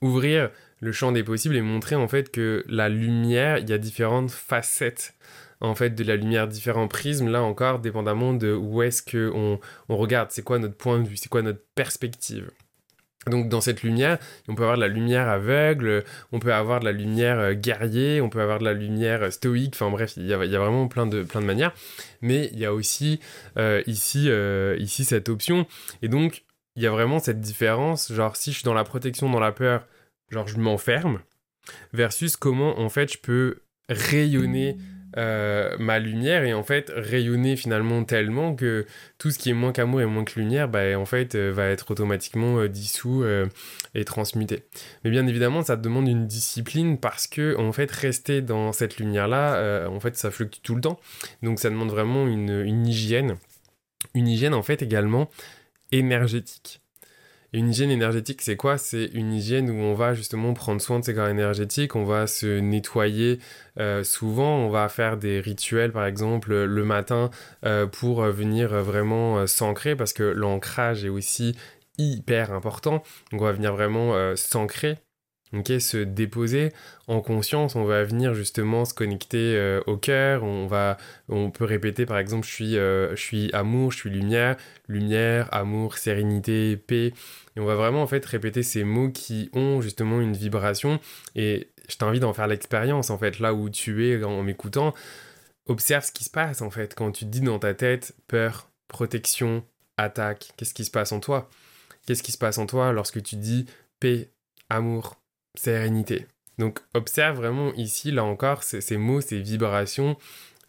ouvrir 0.00 0.50
le 0.80 0.92
champ 0.92 1.12
des 1.12 1.24
possibles 1.24 1.56
et 1.56 1.62
montrer, 1.62 1.94
en 1.94 2.08
fait, 2.08 2.30
que 2.30 2.64
la 2.68 2.88
lumière, 2.88 3.58
il 3.58 3.68
y 3.68 3.72
a 3.74 3.78
différentes 3.78 4.30
facettes 4.30 5.14
en 5.64 5.74
fait 5.74 5.90
de 5.90 6.04
la 6.04 6.16
lumière 6.16 6.48
différents 6.48 6.88
prismes 6.88 7.28
là 7.28 7.42
encore 7.42 7.78
dépendamment 7.78 8.34
de 8.34 8.52
où 8.52 8.82
est-ce 8.82 9.02
que 9.02 9.30
on, 9.34 9.58
regarde. 9.88 10.30
C'est 10.30 10.42
quoi 10.42 10.58
notre 10.58 10.76
point 10.76 11.00
de 11.00 11.08
vue? 11.08 11.16
C'est 11.16 11.28
quoi 11.28 11.42
notre 11.42 11.62
perspective? 11.74 12.50
Donc 13.28 13.48
dans 13.48 13.62
cette 13.62 13.82
lumière, 13.82 14.18
on 14.48 14.54
peut 14.54 14.64
avoir 14.64 14.76
de 14.76 14.82
la 14.82 14.88
lumière 14.88 15.28
aveugle, 15.28 16.04
on 16.32 16.40
peut 16.40 16.52
avoir 16.52 16.80
de 16.80 16.84
la 16.84 16.92
lumière 16.92 17.38
euh, 17.38 17.54
guerrier, 17.54 18.20
on 18.20 18.28
peut 18.28 18.42
avoir 18.42 18.58
de 18.58 18.64
la 18.64 18.74
lumière 18.74 19.22
euh, 19.22 19.30
stoïque, 19.30 19.72
enfin 19.74 19.90
bref, 19.90 20.12
il 20.18 20.26
y 20.26 20.34
a, 20.34 20.36
vraiment 20.36 20.88
plein 20.88 21.06
de, 21.06 21.22
plein 21.22 21.40
de 21.40 21.46
manières. 21.46 21.72
Mais 22.20 22.50
il 22.52 22.58
y 22.58 22.66
a 22.66 22.74
aussi 22.74 23.20
euh, 23.56 23.82
ici, 23.86 24.28
ici 24.78 25.04
cette 25.04 25.30
option. 25.30 25.66
Et 26.02 26.08
donc, 26.08 26.44
il 26.76 26.82
y 26.82 26.86
a 26.86 26.90
vraiment 26.90 27.18
cette 27.18 27.40
différence, 27.40 28.12
genre 28.12 28.36
si 28.36 28.50
je 28.50 28.56
suis 28.56 28.64
dans 28.64 28.74
la 28.74 28.84
protection, 28.84 29.30
dans 29.30 29.40
la 29.40 29.52
peur, 29.52 29.86
genre 30.30 30.46
je 30.46 30.58
m'enferme, 30.58 31.20
versus 31.94 32.36
comment 32.36 32.78
en 32.78 32.90
fait 32.90 33.12
je 33.12 33.18
peux 33.18 33.62
rayonner 33.88 34.76
euh, 35.16 35.76
ma 35.78 35.98
lumière 35.98 36.44
et 36.44 36.54
en 36.54 36.62
fait 36.62 36.90
rayonner 36.94 37.56
finalement 37.56 38.04
tellement 38.04 38.54
que 38.54 38.86
tout 39.18 39.30
ce 39.30 39.38
qui 39.38 39.50
est 39.50 39.54
moins 39.54 39.72
qu'amour 39.72 40.00
et 40.00 40.06
moins 40.06 40.24
que 40.24 40.38
lumière 40.38 40.68
bah, 40.68 40.98
en 40.98 41.04
fait 41.04 41.34
euh, 41.34 41.52
va 41.52 41.68
être 41.68 41.90
automatiquement 41.90 42.58
euh, 42.58 42.68
dissous 42.68 43.24
et 43.94 44.04
transmuté. 44.04 44.64
Mais 45.04 45.10
bien 45.10 45.26
évidemment 45.26 45.62
ça 45.62 45.76
demande 45.76 46.08
une 46.08 46.26
discipline 46.26 46.98
parce 46.98 47.26
que 47.26 47.56
en 47.56 47.72
fait 47.72 47.90
rester 47.90 48.42
dans 48.42 48.72
cette 48.72 48.98
lumière 48.98 49.28
là 49.28 49.88
en 49.88 50.00
fait 50.00 50.16
ça 50.16 50.30
fluctue 50.30 50.60
tout 50.62 50.74
le 50.74 50.80
temps. 50.80 50.98
Donc 51.42 51.58
ça 51.60 51.70
demande 51.70 51.90
vraiment 51.90 52.26
une, 52.26 52.62
une 52.64 52.86
hygiène. 52.86 53.36
Une 54.14 54.28
hygiène 54.28 54.54
en 54.54 54.62
fait 54.62 54.82
également 54.82 55.30
énergétique 55.92 56.80
une 57.54 57.70
hygiène 57.70 57.90
énergétique, 57.90 58.42
c'est 58.42 58.56
quoi? 58.56 58.78
C'est 58.78 59.06
une 59.14 59.32
hygiène 59.32 59.70
où 59.70 59.74
on 59.74 59.94
va 59.94 60.12
justement 60.14 60.52
prendre 60.54 60.80
soin 60.80 60.98
de 61.00 61.04
ses 61.04 61.14
corps 61.14 61.28
énergétiques, 61.28 61.96
on 61.96 62.04
va 62.04 62.26
se 62.26 62.58
nettoyer 62.58 63.38
euh, 63.78 64.04
souvent, 64.04 64.58
on 64.58 64.68
va 64.68 64.88
faire 64.88 65.16
des 65.16 65.40
rituels 65.40 65.92
par 65.92 66.04
exemple 66.06 66.52
le 66.52 66.84
matin 66.84 67.30
euh, 67.64 67.86
pour 67.86 68.22
venir 68.22 68.70
vraiment 68.82 69.46
s'ancrer 69.46 69.96
parce 69.96 70.12
que 70.12 70.22
l'ancrage 70.22 71.04
est 71.04 71.08
aussi 71.08 71.56
hyper 71.96 72.52
important. 72.52 73.02
Donc 73.32 73.40
on 73.40 73.44
va 73.44 73.52
venir 73.52 73.72
vraiment 73.72 74.34
s'ancrer 74.36 74.98
ok, 75.54 75.80
se 75.80 75.98
déposer 75.98 76.72
en 77.06 77.20
conscience, 77.20 77.76
on 77.76 77.84
va 77.84 78.04
venir 78.04 78.34
justement 78.34 78.84
se 78.84 78.94
connecter 78.94 79.56
euh, 79.56 79.80
au 79.86 79.96
cœur, 79.96 80.42
on 80.42 80.66
va, 80.66 80.96
on 81.28 81.50
peut 81.50 81.64
répéter 81.64 82.06
par 82.06 82.18
exemple, 82.18 82.46
je 82.46 82.52
suis, 82.52 82.76
euh, 82.76 83.14
je 83.14 83.22
suis 83.22 83.50
amour, 83.52 83.92
je 83.92 83.98
suis 83.98 84.10
lumière, 84.10 84.56
lumière, 84.88 85.48
amour, 85.52 85.98
sérénité, 85.98 86.76
paix, 86.76 87.12
et 87.56 87.60
on 87.60 87.64
va 87.64 87.74
vraiment 87.74 88.02
en 88.02 88.06
fait 88.06 88.24
répéter 88.24 88.62
ces 88.62 88.84
mots 88.84 89.10
qui 89.10 89.50
ont 89.52 89.80
justement 89.80 90.20
une 90.20 90.34
vibration, 90.34 90.98
et 91.36 91.68
je 91.88 91.96
t'invite 91.96 92.24
à 92.24 92.28
en 92.28 92.34
faire 92.34 92.46
l'expérience 92.46 93.10
en 93.10 93.18
fait, 93.18 93.38
là 93.38 93.54
où 93.54 93.70
tu 93.70 94.08
es 94.08 94.24
en 94.24 94.42
m'écoutant, 94.42 94.94
observe 95.66 96.04
ce 96.04 96.12
qui 96.12 96.24
se 96.24 96.30
passe 96.30 96.62
en 96.62 96.70
fait, 96.70 96.94
quand 96.94 97.12
tu 97.12 97.26
dis 97.26 97.40
dans 97.40 97.58
ta 97.58 97.74
tête 97.74 98.14
peur, 98.28 98.70
protection, 98.88 99.64
attaque, 99.96 100.52
qu'est-ce 100.56 100.74
qui 100.74 100.84
se 100.84 100.90
passe 100.90 101.12
en 101.12 101.20
toi? 101.20 101.48
Qu'est-ce 102.06 102.22
qui 102.22 102.32
se 102.32 102.38
passe 102.38 102.58
en 102.58 102.66
toi 102.66 102.92
lorsque 102.92 103.22
tu 103.22 103.36
dis 103.36 103.66
paix, 103.98 104.30
amour, 104.68 105.16
sérénité. 105.54 106.26
Donc 106.58 106.80
observe 106.94 107.36
vraiment 107.36 107.72
ici, 107.74 108.10
là 108.10 108.24
encore, 108.24 108.62
ces, 108.62 108.96
mots, 108.96 109.20
ces 109.20 109.40
vibrations 109.40 110.16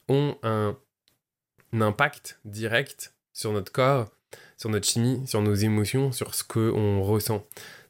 ont 0.08 0.38
un, 0.44 0.78
impact 1.74 2.40
direct 2.46 3.14
sur 3.34 3.52
notre 3.52 3.72
corps, 3.72 4.10
sur 4.58 4.70
notre 4.70 4.88
chimie, 4.88 5.28
sur 5.28 5.42
nos 5.42 5.54
émotions, 5.54 6.12
sur 6.12 6.34
ce 6.34 6.44
qu'on 6.44 7.02
ressent. 7.02 7.46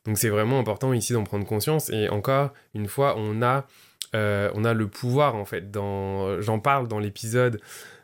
Donc 0.06 0.18
c'est 0.18 0.30
vraiment 0.30 0.60
important 0.60 0.92
ici 0.94 1.14
d'en 1.14 1.24
prendre 1.24 1.46
conscience. 1.46 1.90
Et 1.90 2.10
encore 2.10 2.52
une 2.74 2.88
fois, 2.88 3.16
on 3.18 3.42
a, 3.42 3.68
euh, 4.14 4.50
on 4.54 4.64
a 4.66 4.74
le 4.74 4.88
pouvoir 4.88 5.36
en 5.36 5.46
fait. 5.46 5.66
J'en 5.74 6.60
parle 6.60 6.88
dans 6.88 7.00
l'épisode 7.00 7.60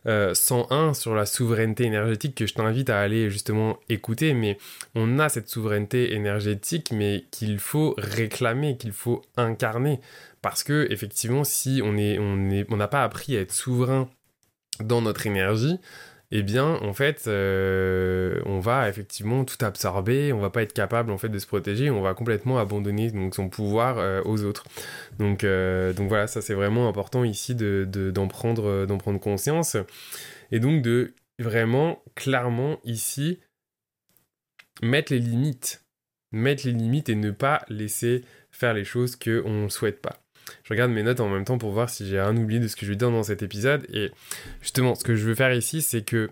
101 0.05 0.09
euh, 0.09 0.93
sur 0.93 1.13
la 1.13 1.25
souveraineté 1.25 1.83
énergétique 1.83 2.35
que 2.35 2.47
je 2.47 2.53
t'invite 2.53 2.89
à 2.89 2.99
aller 2.99 3.29
justement 3.29 3.77
écouter. 3.89 4.33
Mais 4.33 4.57
on 4.95 5.19
a 5.19 5.29
cette 5.29 5.49
souveraineté 5.49 6.13
énergétique, 6.13 6.91
mais 6.91 7.25
qu'il 7.31 7.59
faut 7.59 7.93
réclamer, 7.97 8.77
qu'il 8.77 8.93
faut 8.93 9.21
incarner. 9.37 9.99
Parce 10.41 10.63
que 10.63 10.87
effectivement, 10.89 11.43
si 11.43 11.81
on 11.83 11.97
est, 11.97 12.17
on 12.17 12.49
est, 12.49 12.65
on 12.69 12.77
n'a 12.77 12.87
pas 12.87 13.03
appris 13.03 13.37
à 13.37 13.41
être 13.41 13.53
souverain 13.53 14.09
dans 14.79 15.01
notre 15.01 15.27
énergie, 15.27 15.79
eh 16.33 16.43
bien, 16.43 16.75
en 16.81 16.93
fait, 16.93 17.25
euh, 17.27 18.41
on 18.45 18.59
va 18.59 18.87
effectivement 18.87 19.43
tout 19.43 19.63
absorber, 19.65 20.31
on 20.31 20.39
va 20.39 20.49
pas 20.49 20.63
être 20.63 20.71
capable 20.71 21.11
en 21.11 21.17
fait 21.17 21.27
de 21.27 21.37
se 21.39 21.45
protéger, 21.45 21.89
on 21.89 22.01
va 22.01 22.13
complètement 22.13 22.57
abandonner 22.57 23.11
donc 23.11 23.35
son 23.35 23.49
pouvoir 23.49 23.97
euh, 23.97 24.21
aux 24.23 24.43
autres. 24.43 24.63
Donc, 25.19 25.43
euh, 25.43 25.91
donc 25.91 26.07
voilà, 26.07 26.27
ça 26.27 26.41
c'est 26.41 26.53
vraiment 26.53 26.87
important 26.87 27.25
ici 27.25 27.53
de, 27.53 27.85
d'en 28.13 28.29
prendre, 28.29 28.85
prendre 28.97 29.19
conscience 29.19 29.75
et 30.53 30.59
donc 30.59 30.81
de 30.81 31.13
vraiment 31.37 32.01
clairement 32.15 32.79
ici 32.85 33.39
mettre 34.81 35.11
les 35.11 35.19
limites, 35.19 35.83
mettre 36.31 36.65
les 36.65 36.71
limites 36.71 37.09
et 37.09 37.15
ne 37.15 37.31
pas 37.31 37.65
laisser 37.67 38.23
faire 38.51 38.73
les 38.73 38.85
choses 38.85 39.17
que 39.17 39.43
on 39.45 39.67
souhaite 39.67 40.01
pas. 40.01 40.21
Je 40.63 40.73
regarde 40.73 40.91
mes 40.91 41.03
notes 41.03 41.19
en 41.19 41.29
même 41.29 41.45
temps 41.45 41.57
pour 41.57 41.71
voir 41.71 41.89
si 41.89 42.07
j'ai 42.07 42.21
rien 42.21 42.35
oublié 42.35 42.59
de 42.59 42.67
ce 42.67 42.75
que 42.75 42.85
je 42.85 42.91
vais 42.91 42.97
dire 42.97 43.11
dans 43.11 43.23
cet 43.23 43.43
épisode. 43.43 43.85
Et 43.93 44.11
justement, 44.61 44.95
ce 44.95 45.03
que 45.03 45.15
je 45.15 45.25
veux 45.25 45.35
faire 45.35 45.53
ici, 45.53 45.81
c'est 45.81 46.03
que 46.03 46.29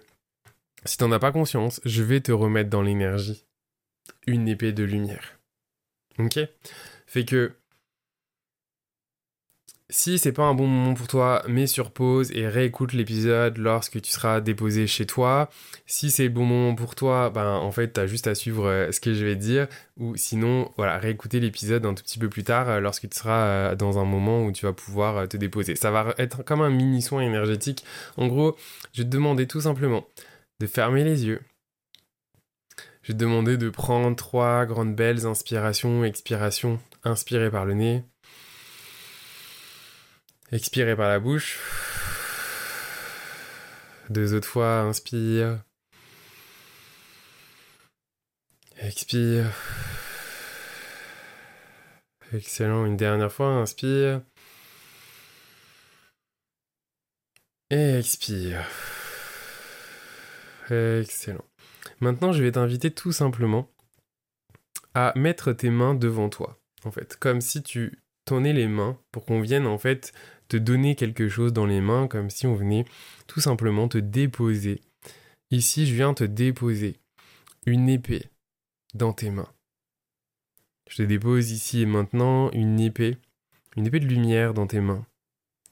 si 0.86 0.98
t'en 0.98 1.12
as 1.12 1.20
pas 1.20 1.32
conscience, 1.32 1.82
je 1.86 2.04
vais 2.04 2.22
te 2.22 2.32
remettre 2.32 2.70
dans 2.70 2.82
l'énergie 2.82 3.46
une 4.28 4.48
épée 4.48 4.72
de 4.72 4.84
lumière. 4.84 5.40
Ok? 6.18 6.40
Fait 7.08 7.26
que 7.26 7.54
si 9.92 10.20
c'est 10.20 10.32
pas 10.32 10.44
un 10.44 10.54
bon 10.54 10.68
moment 10.68 10.94
pour 10.94 11.08
toi, 11.08 11.44
mets 11.48 11.66
sur 11.66 11.92
pause 11.92 12.32
et 12.32 12.48
réécoute 12.48 12.94
l'épisode 12.94 13.58
lorsque 13.58 14.00
tu 14.00 14.12
seras 14.12 14.40
déposé 14.40 14.86
chez 14.86 15.08
toi. 15.08 15.50
Si 15.88 16.12
c'est 16.12 16.24
le 16.24 16.30
bon 16.30 16.46
moment 16.46 16.76
pour 16.76 16.94
toi, 16.94 17.32
ben 17.32 17.56
en 17.56 17.72
fait 17.72 17.90
t'as 17.90 18.06
juste 18.06 18.28
à 18.28 18.36
suivre 18.36 18.68
euh, 18.68 18.92
ce 18.92 19.00
que 19.00 19.16
je 19.16 19.26
vais 19.26 19.36
dire. 19.36 19.68
Ou 19.98 20.16
sinon, 20.16 20.72
voilà, 20.78 21.00
réécouter 21.00 21.40
l'épisode 21.40 21.86
un 21.88 21.96
tout 21.96 22.04
petit 22.04 22.20
peu 22.20 22.30
plus 22.30 22.44
tard 22.44 22.70
euh, 22.70 22.80
lorsque 22.80 23.10
tu 23.10 23.18
seras 23.18 23.48
euh, 23.48 23.76
dans 23.76 23.98
un 23.98 24.06
moment 24.06 24.44
où 24.46 24.52
tu 24.52 24.66
vas 24.66 24.74
pouvoir 24.74 25.28
te 25.28 25.38
déposer. 25.38 25.76
Ça 25.76 25.90
va 25.90 26.14
être 26.20 26.44
comme 26.44 26.62
un 26.62 26.70
mini 26.70 27.02
soin 27.02 27.22
énergétique. 27.22 27.84
En 28.16 28.28
gros, 28.28 28.56
je 28.94 29.02
vais 29.02 29.10
te 29.10 29.14
demander 29.14 29.48
tout 29.48 29.62
simplement 29.62 30.06
de 30.60 30.68
fermer 30.68 31.04
les 31.04 31.26
yeux. 31.26 31.42
Je 33.02 33.14
vais 33.14 33.18
te 33.18 33.24
demander 33.24 33.58
de 33.58 33.70
prendre 33.70 34.16
trois 34.16 34.68
grandes 34.68 34.96
belles 34.96 35.26
inspirations, 35.26 36.04
expirations. 36.04 36.80
Inspirer 37.06 37.50
par 37.50 37.66
le 37.66 37.74
nez. 37.74 38.04
Expirez 40.52 40.96
par 40.96 41.10
la 41.10 41.20
bouche. 41.20 41.60
Deux 44.10 44.34
autres 44.34 44.48
fois, 44.48 44.80
inspire. 44.80 45.64
Expire. 48.78 49.52
Excellent. 52.34 52.86
Une 52.86 52.98
dernière 52.98 53.32
fois, 53.32 53.48
inspire. 53.48 54.22
Et 57.70 58.00
expire. 58.00 58.66
Excellent. 60.72 61.46
Maintenant, 62.00 62.34
je 62.34 62.42
vais 62.42 62.54
t'inviter 62.54 62.90
tout 62.90 63.12
simplement 63.12 63.72
à 64.96 65.14
mettre 65.16 65.54
tes 65.54 65.70
mains 65.70 65.94
devant 65.94 66.30
toi, 66.30 66.60
en 66.84 66.92
fait, 66.92 67.18
comme 67.18 67.42
si 67.42 67.62
tu 67.62 68.02
tournais 68.30 68.54
les 68.54 68.68
mains 68.68 68.96
pour 69.12 69.26
qu'on 69.26 69.42
vienne 69.42 69.66
en 69.66 69.80
fait 69.80 70.14
te 70.50 70.58
donner 70.58 70.94
quelque 70.94 71.30
chose 71.30 71.52
dans 71.52 71.66
les 71.66 71.82
mains 71.82 72.08
comme 72.08 72.30
si 72.30 72.46
on 72.46 72.54
venait 72.54 72.86
tout 73.26 73.40
simplement 73.40 73.88
te 73.88 73.98
déposer. 73.98 74.82
Ici, 75.50 75.88
je 75.88 75.96
viens 75.96 76.14
te 76.14 76.24
déposer 76.24 76.98
une 77.66 77.90
épée 77.90 78.26
dans 78.94 79.14
tes 79.14 79.32
mains. 79.32 79.52
Je 80.88 80.98
te 80.98 81.02
dépose 81.02 81.50
ici 81.50 81.82
et 81.82 81.86
maintenant 81.88 82.52
une 82.52 82.80
épée, 82.80 83.18
une 83.76 83.88
épée 83.88 84.00
de 84.00 84.06
lumière 84.06 84.54
dans 84.54 84.68
tes 84.68 84.80
mains. 84.80 85.08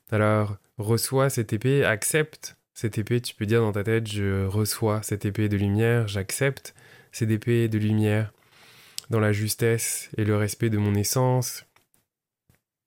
Alors, 0.09 0.57
reçois 0.79 1.29
cette 1.29 1.53
épée, 1.53 1.85
accepte 1.85 2.57
cette 2.73 2.97
épée, 2.97 3.21
tu 3.21 3.35
peux 3.35 3.45
dire 3.45 3.61
dans 3.61 3.71
ta 3.71 3.83
tête, 3.83 4.07
je 4.07 4.45
reçois 4.45 5.03
cette 5.03 5.25
épée 5.25 5.47
de 5.47 5.57
lumière, 5.57 6.07
j'accepte 6.07 6.73
cette 7.11 7.29
épée 7.29 7.67
de 7.67 7.77
lumière 7.77 8.33
dans 9.11 9.19
la 9.19 9.31
justesse 9.31 10.09
et 10.17 10.25
le 10.25 10.35
respect 10.35 10.71
de 10.71 10.77
mon 10.79 10.95
essence, 10.95 11.66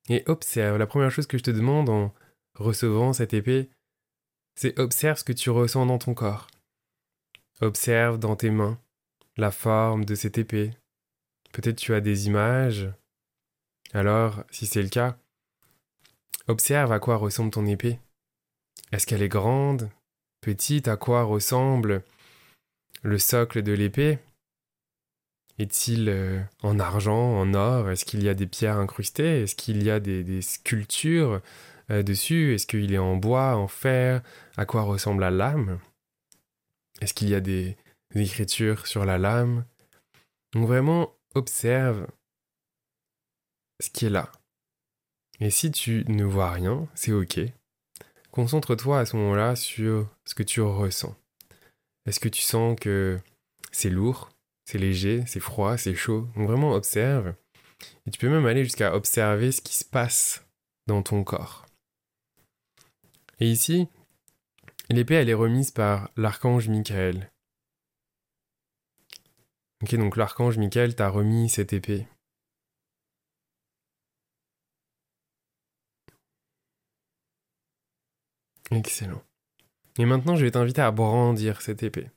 et 0.09 0.23
observe. 0.27 0.77
La 0.77 0.87
première 0.87 1.11
chose 1.11 1.27
que 1.27 1.37
je 1.37 1.43
te 1.43 1.51
demande 1.51 1.89
en 1.89 2.13
recevant 2.55 3.13
cette 3.13 3.33
épée, 3.33 3.69
c'est 4.55 4.77
observe 4.79 5.17
ce 5.17 5.23
que 5.23 5.33
tu 5.33 5.49
ressens 5.49 5.85
dans 5.85 5.97
ton 5.97 6.13
corps. 6.13 6.47
Observe 7.61 8.17
dans 8.19 8.35
tes 8.35 8.49
mains 8.49 8.79
la 9.37 9.51
forme 9.51 10.05
de 10.05 10.15
cette 10.15 10.37
épée. 10.37 10.71
Peut-être 11.53 11.77
tu 11.77 11.93
as 11.93 12.01
des 12.01 12.27
images. 12.27 12.89
Alors, 13.93 14.43
si 14.51 14.65
c'est 14.65 14.81
le 14.81 14.89
cas, 14.89 15.17
observe 16.47 16.91
à 16.91 16.99
quoi 16.99 17.17
ressemble 17.17 17.51
ton 17.51 17.65
épée. 17.65 17.99
Est-ce 18.91 19.05
qu'elle 19.05 19.21
est 19.21 19.29
grande, 19.29 19.89
petite, 20.41 20.87
à 20.87 20.97
quoi 20.97 21.23
ressemble 21.23 22.03
le 23.03 23.17
socle 23.17 23.61
de 23.61 23.71
l'épée? 23.71 24.19
Est-il 25.59 26.09
euh, 26.09 26.41
en 26.63 26.79
argent, 26.79 27.39
en 27.39 27.53
or? 27.53 27.89
Est-ce 27.89 28.05
qu'il 28.05 28.23
y 28.23 28.29
a 28.29 28.33
des 28.33 28.47
pierres 28.47 28.77
incrustées? 28.77 29.43
Est-ce 29.43 29.55
qu'il 29.55 29.83
y 29.83 29.89
a 29.91 29.99
des, 29.99 30.41
sculptures 30.41 31.41
euh, 31.89 32.03
dessus? 32.03 32.53
Est-ce 32.55 32.67
qu'il 32.67 32.93
est 32.93 32.97
en 32.97 33.15
bois, 33.15 33.55
en 33.55 33.67
fer? 33.67 34.21
À 34.57 34.65
quoi 34.65 34.83
ressemble 34.83 35.21
la 35.21 35.31
lame? 35.31 35.79
Est-ce 37.01 37.13
qu'il 37.13 37.29
y 37.29 37.35
a 37.35 37.39
des, 37.39 37.77
des 38.13 38.21
écritures 38.21 38.87
sur 38.87 39.05
la 39.05 39.17
lame? 39.17 39.65
Donc 40.53 40.67
vraiment, 40.67 41.15
observe 41.35 42.07
ce 43.79 43.89
qui 43.89 44.05
est 44.05 44.09
là. 44.09 44.31
Et 45.39 45.49
si 45.49 45.71
tu 45.71 46.05
ne 46.07 46.23
vois 46.23 46.51
rien, 46.51 46.87
c'est 46.93 47.13
ok. 47.13 47.39
Concentre-toi 48.31 48.99
à 48.99 49.05
ce 49.05 49.15
moment-là 49.17 49.55
sur 49.55 50.07
ce 50.25 50.35
que 50.35 50.43
tu 50.43 50.61
ressens. 50.61 51.15
Est-ce 52.05 52.19
que 52.19 52.29
tu 52.29 52.41
sens 52.41 52.77
que 52.79 53.19
c'est 53.71 53.89
lourd? 53.89 54.29
C'est 54.71 54.77
léger, 54.77 55.25
c'est 55.27 55.41
froid, 55.41 55.75
c'est 55.75 55.95
chaud. 55.95 56.29
Donc 56.35 56.47
vraiment 56.47 56.71
observe. 56.71 57.35
Et 58.05 58.11
tu 58.11 58.17
peux 58.19 58.29
même 58.29 58.45
aller 58.45 58.63
jusqu'à 58.63 58.95
observer 58.95 59.51
ce 59.51 59.61
qui 59.61 59.75
se 59.75 59.83
passe 59.83 60.45
dans 60.87 61.03
ton 61.03 61.25
corps. 61.25 61.65
Et 63.41 63.51
ici, 63.51 63.89
l'épée, 64.89 65.15
elle 65.15 65.29
est 65.29 65.33
remise 65.33 65.71
par 65.71 66.09
l'archange 66.15 66.69
Michael. 66.69 67.29
Ok, 69.83 69.93
donc 69.95 70.15
l'archange 70.15 70.57
Michael 70.57 70.95
t'a 70.95 71.09
remis 71.09 71.49
cette 71.49 71.73
épée. 71.73 72.07
Excellent. 78.71 79.21
Et 79.97 80.05
maintenant, 80.05 80.37
je 80.37 80.45
vais 80.45 80.51
t'inviter 80.51 80.81
à 80.81 80.91
brandir 80.91 81.61
cette 81.61 81.83
épée. 81.83 82.09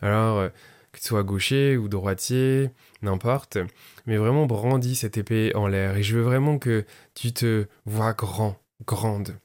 Alors, 0.00 0.38
euh, 0.38 0.48
que 0.92 1.00
tu 1.00 1.06
sois 1.06 1.22
gaucher 1.22 1.76
ou 1.76 1.88
droitier, 1.88 2.70
n'importe, 3.00 3.58
mais 4.06 4.18
vraiment 4.18 4.46
brandis 4.46 4.96
cette 4.96 5.16
épée 5.16 5.54
en 5.54 5.66
l'air. 5.66 5.96
Et 5.96 6.02
je 6.02 6.16
veux 6.16 6.22
vraiment 6.22 6.58
que 6.58 6.84
tu 7.14 7.32
te 7.32 7.66
vois 7.86 8.12
grand, 8.12 8.60
grande, 8.86 9.38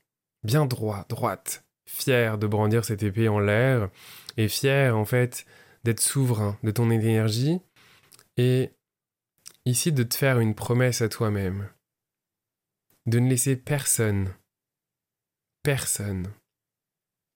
bien 0.44 0.66
droit, 0.66 1.06
droite, 1.10 1.64
fier 1.86 2.38
de 2.38 2.48
brandir 2.48 2.84
cette 2.84 3.04
épée 3.04 3.30
en 3.30 3.40
l'air, 3.40 3.90
et 4.36 4.50
fier 4.50 4.96
en 4.96 5.06
fait 5.06 5.46
d'être 5.84 6.02
souverain 6.02 6.58
de 6.64 6.72
ton 6.72 6.92
énergie, 6.92 7.62
et 8.36 8.72
ici 9.66 9.92
de 9.92 10.04
te 10.04 10.16
faire 10.16 10.40
une 10.40 10.54
promesse 10.54 11.02
à 11.02 11.08
toi-même, 11.08 11.70
de 13.06 13.20
ne 13.20 13.30
laisser 13.30 13.56
personne, 13.56 14.34
personne, 15.64 16.28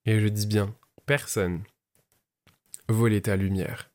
et 0.06 0.20
je 0.20 0.28
dis 0.28 0.48
bien 0.48 0.76
personne, 1.06 1.64
voler 2.90 3.22
ta 3.22 3.38
lumière 3.38 3.91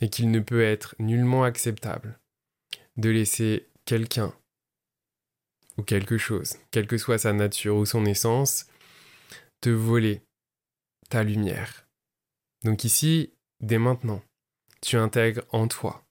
et 0.00 0.08
qu'il 0.08 0.30
ne 0.30 0.40
peut 0.40 0.62
être 0.62 0.94
nullement 0.98 1.44
acceptable 1.44 2.18
de 2.96 3.10
laisser 3.10 3.68
quelqu'un 3.84 4.34
ou 5.76 5.82
quelque 5.82 6.18
chose, 6.18 6.56
quelle 6.70 6.86
que 6.86 6.98
soit 6.98 7.18
sa 7.18 7.32
nature 7.32 7.76
ou 7.76 7.86
son 7.86 8.04
essence, 8.04 8.66
te 9.60 9.70
voler 9.70 10.22
ta 11.08 11.22
lumière. 11.22 11.86
Donc 12.62 12.84
ici, 12.84 13.32
dès 13.60 13.78
maintenant, 13.78 14.22
tu 14.80 14.96
intègres 14.96 15.42
en 15.50 15.68
toi, 15.68 16.04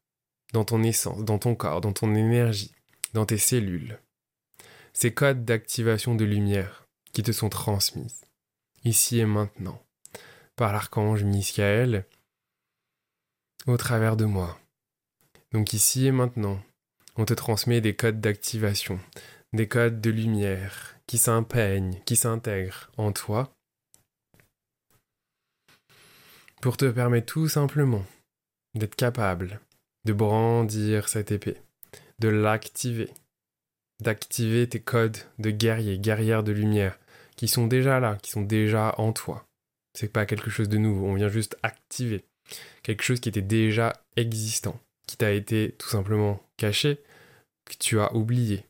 dans 0.54 0.66
ton 0.66 0.84
essence, 0.84 1.24
dans 1.24 1.40
ton 1.40 1.56
corps, 1.56 1.82
dans 1.82 1.94
ton 1.94 2.13
énergie, 2.16 2.74
dans 3.13 3.25
tes 3.25 3.38
cellules, 3.38 4.00
ces 4.94 5.13
codes 5.13 5.46
d'activation 5.46 6.16
de 6.16 6.25
lumière 6.25 6.88
qui 7.13 7.24
te 7.24 7.32
sont 7.32 7.50
transmises, 7.50 8.25
ici 8.84 9.20
et 9.20 9.25
maintenant, 9.25 9.84
par 10.56 10.74
l'archange 10.74 11.24
Michael 11.24 12.06
au 13.67 13.77
travers 13.77 14.17
de 14.17 14.25
moi. 14.25 14.60
Donc 15.51 15.74
ici 15.74 16.08
et 16.08 16.12
maintenant, 16.12 16.60
on 17.15 17.25
te 17.25 17.34
transmet 17.34 17.82
des 17.82 17.96
codes 17.96 18.20
d'activation, 18.20 19.00
des 19.53 19.67
codes 19.67 20.01
de 20.01 20.10
lumière 20.10 20.96
qui 21.08 21.17
s'impeignent, 21.17 22.00
qui 22.05 22.15
s'intègrent 22.15 22.91
en 22.98 23.12
toi 23.12 23.53
pour 26.62 26.77
te 26.77 26.89
permettre 26.89 27.34
tout 27.34 27.50
simplement 27.50 28.05
d'être 28.74 28.96
capable 28.96 29.60
de 30.05 30.13
brandir 30.13 31.08
cette 31.08 31.32
épée, 31.32 31.58
de 32.20 32.29
l'activer, 32.29 33.10
d'activer 34.01 34.67
tes 34.67 34.82
codes 34.82 35.17
de 35.39 35.51
guerrier, 35.51 36.00
guerrière 36.00 36.43
de 36.43 36.51
lumière, 36.51 37.00
qui 37.36 37.48
sont 37.48 37.67
déjà 37.67 38.00
là, 38.00 38.17
qui 38.22 38.32
sont 38.32 38.41
déjà 38.41 38.96
en 38.98 39.13
toi. 39.13 39.46
C'est 39.93 40.12
pas 40.12 40.25
quelque 40.25 40.50
chose 40.50 40.70
de 40.70 40.77
nouveau, 40.77 41.05
on 41.08 41.15
vient 41.15 41.29
juste 41.29 41.58
activer 41.63 42.25
quelque 42.84 43.04
chose 43.04 43.20
qui 43.20 43.30
était 43.30 43.42
déjà 43.42 43.94
existant, 44.16 44.80
qui 45.08 45.18
t'a 45.18 45.32
été 45.32 45.76
tout 45.78 45.90
simplement 45.90 46.42
caché, 46.58 47.00
que 47.66 47.74
tu 47.80 48.00
as 48.00 48.14
oublié. 48.16 48.66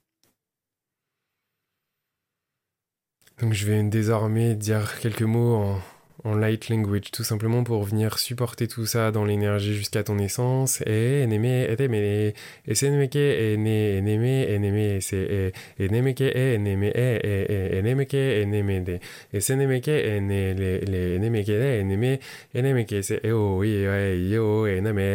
Donc 3.39 3.53
je 3.53 3.65
vais 3.65 3.83
désormais 3.83 4.55
dire 4.55 4.99
quelques 4.99 5.23
mots 5.23 5.55
en 5.55 5.81
en 6.23 6.35
light 6.35 6.69
language, 6.69 7.11
tout 7.11 7.23
simplement 7.23 7.63
pour 7.63 7.83
venir 7.83 8.17
supporter 8.17 8.67
tout 8.67 8.85
ça 8.85 9.11
dans 9.11 9.25
l'énergie 9.25 9.75
jusqu'à 9.75 10.03
ton 10.03 10.17
essence. 10.19 10.81
Et 10.85 11.23
eneme, 11.23 12.33
et 12.65 12.75
senemeke, 12.75 13.15
ene, 13.15 13.97
eneme, 13.99 14.45
eneme, 14.47 15.01
se, 15.01 15.51
enemeke, 15.79 16.31
eneme, 16.35 16.91
enemeke, 16.95 18.41
enemede, 18.43 18.99
et 19.33 19.41
senemeke, 19.41 19.89
ene, 19.89 20.53
le, 20.55 20.79
le, 20.85 21.15
enemeke, 21.17 21.59
eneme, 21.81 22.19
enemeke, 22.55 23.03
se, 23.03 23.19
eo, 23.23 23.63
io, 23.63 24.65
eneme, 24.67 25.09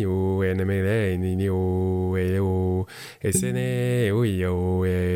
io, 0.00 0.42
eneme, 0.44 0.78
enio, 1.14 2.16
eo, 2.16 2.86
et 3.22 3.32
sene, 3.32 4.06
io, 4.06 4.84
e. 4.86 5.07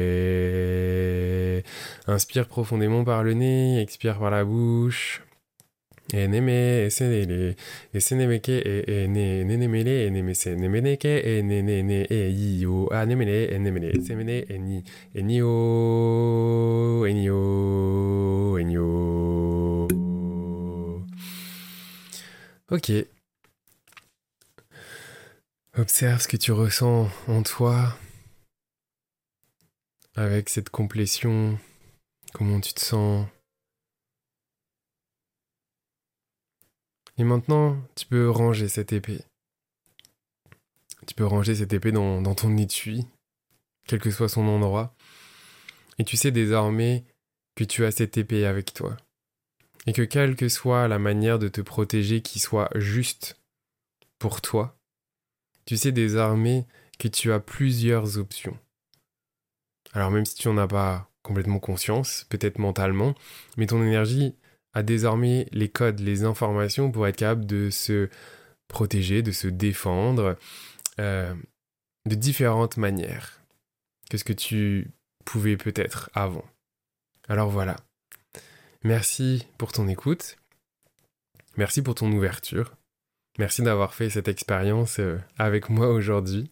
Inspire 2.06 2.48
profondément 2.48 3.04
par 3.04 3.22
le 3.22 3.34
nez, 3.34 3.80
expire 3.80 4.18
par 4.18 4.30
la 4.30 4.44
bouche. 4.44 5.22
Et 6.12 6.28
neme, 6.28 6.48
et 6.48 6.90
senele, 6.90 7.56
et 7.94 8.00
senemeke, 8.00 8.48
et 8.50 9.08
ne, 9.08 9.44
nenemele, 9.44 9.88
et 9.88 10.10
nemese, 10.10 10.48
nemeneke, 10.48 11.06
et 11.06 11.42
ne, 11.42 11.62
ne, 11.62 11.80
ne, 11.80 12.04
et 12.10 12.30
yo, 12.30 12.88
a 12.92 13.06
nemele, 13.06 13.48
et 13.50 13.58
nemele, 13.58 13.96
et 13.96 14.02
semene, 14.02 14.44
et 14.46 14.58
ni, 14.58 14.84
et 15.14 15.22
nio, 15.22 17.06
et 17.06 17.14
nio, 17.14 18.58
et 18.58 18.64
nio. 18.64 19.88
Ok. 22.70 22.92
Observe 25.78 26.20
ce 26.20 26.28
que 26.28 26.36
tu 26.36 26.52
ressens 26.52 27.08
en 27.28 27.42
toi 27.42 27.96
avec 30.14 30.50
cette 30.50 30.68
complétion 30.68 31.58
Comment 32.32 32.60
tu 32.60 32.72
te 32.72 32.80
sens? 32.80 33.26
Et 37.18 37.24
maintenant, 37.24 37.76
tu 37.94 38.06
peux 38.06 38.30
ranger 38.30 38.68
cette 38.68 38.92
épée. 38.92 39.20
Tu 41.06 41.14
peux 41.14 41.26
ranger 41.26 41.56
cette 41.56 41.72
épée 41.72 41.92
dans, 41.92 42.34
ton 42.34 42.56
étui, 42.56 43.06
quel 43.86 44.00
que 44.00 44.10
soit 44.10 44.28
son 44.28 44.46
endroit. 44.48 44.94
Et 45.98 46.04
tu 46.04 46.16
sais 46.16 46.30
désormais 46.30 47.04
que 47.54 47.64
tu 47.64 47.84
as 47.84 47.90
cette 47.90 48.16
épée 48.16 48.46
avec 48.46 48.72
toi. 48.72 48.96
Et 49.86 49.92
que 49.92 50.02
quelle 50.02 50.36
que 50.36 50.48
soit 50.48 50.88
la 50.88 50.98
manière 50.98 51.38
de 51.38 51.48
te 51.48 51.60
protéger 51.60 52.22
qui 52.22 52.38
soit 52.38 52.70
juste 52.76 53.36
pour 54.18 54.40
toi, 54.40 54.78
tu 55.66 55.76
sais 55.76 55.92
désormais 55.92 56.66
que 56.98 57.08
tu 57.08 57.32
as 57.32 57.40
plusieurs 57.40 58.16
options. 58.16 58.56
Alors 59.92 60.10
même 60.10 60.24
si 60.24 60.36
tu 60.36 60.48
n'en 60.48 60.58
as 60.58 60.68
pas 60.68 61.11
complètement 61.22 61.58
conscience, 61.58 62.26
peut-être 62.28 62.58
mentalement, 62.58 63.14
mais 63.56 63.66
ton 63.66 63.82
énergie 63.82 64.34
a 64.74 64.82
désormais 64.82 65.46
les 65.52 65.68
codes, 65.68 66.00
les 66.00 66.24
informations 66.24 66.90
pour 66.90 67.06
être 67.06 67.16
capable 67.16 67.46
de 67.46 67.70
se 67.70 68.08
protéger, 68.68 69.22
de 69.22 69.32
se 69.32 69.48
défendre 69.48 70.36
euh, 70.98 71.34
de 72.08 72.14
différentes 72.14 72.76
manières 72.76 73.40
que 74.10 74.16
ce 74.16 74.24
que 74.24 74.32
tu 74.32 74.90
pouvais 75.24 75.56
peut-être 75.56 76.10
avant. 76.14 76.44
Alors 77.28 77.50
voilà. 77.50 77.76
Merci 78.82 79.46
pour 79.58 79.72
ton 79.72 79.88
écoute. 79.88 80.36
Merci 81.56 81.82
pour 81.82 81.94
ton 81.94 82.10
ouverture. 82.10 82.74
Merci 83.38 83.62
d'avoir 83.62 83.94
fait 83.94 84.10
cette 84.10 84.28
expérience 84.28 84.98
euh, 84.98 85.18
avec 85.38 85.70
moi 85.70 85.88
aujourd'hui. 85.88 86.50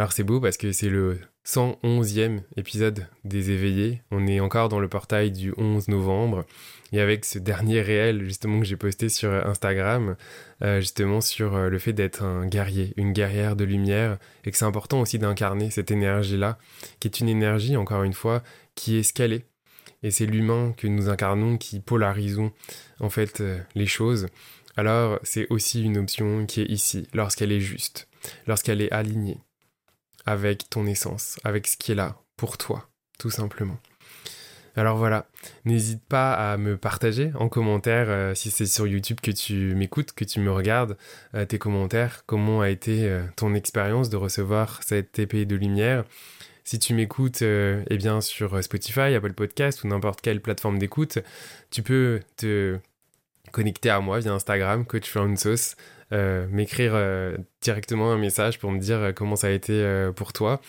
Alors 0.00 0.14
c'est 0.14 0.24
beau 0.24 0.40
parce 0.40 0.56
que 0.56 0.72
c'est 0.72 0.88
le 0.88 1.18
111e 1.46 2.40
épisode 2.56 3.06
des 3.24 3.50
éveillés. 3.50 4.00
On 4.10 4.26
est 4.26 4.40
encore 4.40 4.70
dans 4.70 4.80
le 4.80 4.88
portail 4.88 5.30
du 5.30 5.52
11 5.58 5.88
novembre. 5.88 6.46
Et 6.92 7.02
avec 7.02 7.26
ce 7.26 7.38
dernier 7.38 7.82
réel 7.82 8.24
justement 8.24 8.60
que 8.60 8.64
j'ai 8.64 8.78
posté 8.78 9.10
sur 9.10 9.30
Instagram, 9.30 10.16
euh, 10.62 10.80
justement 10.80 11.20
sur 11.20 11.54
euh, 11.54 11.68
le 11.68 11.78
fait 11.78 11.92
d'être 11.92 12.22
un 12.22 12.46
guerrier, 12.46 12.94
une 12.96 13.12
guerrière 13.12 13.56
de 13.56 13.64
lumière, 13.64 14.16
et 14.46 14.50
que 14.50 14.56
c'est 14.56 14.64
important 14.64 15.02
aussi 15.02 15.18
d'incarner 15.18 15.70
cette 15.70 15.90
énergie-là, 15.90 16.56
qui 16.98 17.06
est 17.08 17.20
une 17.20 17.28
énergie, 17.28 17.76
encore 17.76 18.02
une 18.02 18.14
fois, 18.14 18.42
qui 18.76 18.96
est 18.96 19.02
scalée. 19.02 19.44
Et 20.02 20.10
c'est 20.10 20.24
l'humain 20.24 20.72
que 20.78 20.86
nous 20.86 21.10
incarnons 21.10 21.58
qui 21.58 21.78
polarisons 21.78 22.52
en 23.00 23.10
fait 23.10 23.42
euh, 23.42 23.58
les 23.74 23.86
choses. 23.86 24.28
Alors 24.78 25.18
c'est 25.24 25.46
aussi 25.50 25.82
une 25.82 25.98
option 25.98 26.46
qui 26.46 26.62
est 26.62 26.70
ici, 26.70 27.06
lorsqu'elle 27.12 27.52
est 27.52 27.60
juste, 27.60 28.08
lorsqu'elle 28.46 28.80
est 28.80 28.92
alignée 28.92 29.36
avec 30.26 30.68
ton 30.70 30.86
essence, 30.86 31.38
avec 31.44 31.66
ce 31.66 31.76
qui 31.76 31.92
est 31.92 31.94
là 31.94 32.16
pour 32.36 32.58
toi, 32.58 32.88
tout 33.18 33.30
simplement. 33.30 33.78
Alors 34.76 34.96
voilà, 34.96 35.26
n'hésite 35.64 36.04
pas 36.04 36.32
à 36.32 36.56
me 36.56 36.76
partager 36.76 37.32
en 37.34 37.48
commentaire 37.48 38.06
euh, 38.08 38.34
si 38.34 38.50
c'est 38.50 38.66
sur 38.66 38.86
YouTube 38.86 39.18
que 39.20 39.32
tu 39.32 39.74
m'écoutes, 39.74 40.12
que 40.12 40.24
tu 40.24 40.38
me 40.40 40.52
regardes, 40.52 40.96
euh, 41.34 41.44
tes 41.44 41.58
commentaires, 41.58 42.22
comment 42.26 42.60
a 42.60 42.70
été 42.70 43.04
euh, 43.08 43.22
ton 43.36 43.54
expérience 43.54 44.10
de 44.10 44.16
recevoir 44.16 44.80
cette 44.84 45.18
épée 45.18 45.44
de 45.44 45.56
lumière? 45.56 46.04
Si 46.62 46.78
tu 46.78 46.94
m'écoutes 46.94 47.42
eh 47.42 47.96
bien 47.96 48.20
sur 48.20 48.62
Spotify, 48.62 49.14
Apple 49.14 49.32
Podcast 49.32 49.82
ou 49.82 49.88
n'importe 49.88 50.20
quelle 50.20 50.40
plateforme 50.40 50.78
d'écoute, 50.78 51.18
tu 51.70 51.82
peux 51.82 52.20
te 52.36 52.78
connecter 53.50 53.90
à 53.90 54.00
moi 54.00 54.20
via 54.20 54.32
Instagram, 54.32 54.84
Coach 54.84 55.16
euh, 55.16 55.56
m'écrire 56.12 56.92
euh, 56.94 57.36
directement 57.60 58.12
un 58.12 58.18
message 58.18 58.58
pour 58.58 58.72
me 58.72 58.78
dire 58.78 58.98
euh, 58.98 59.12
comment 59.12 59.36
ça 59.36 59.48
a 59.48 59.50
été 59.50 60.08
pour 60.16 60.32
toi. 60.32 60.60